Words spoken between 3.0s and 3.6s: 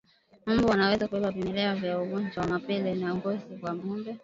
ngozi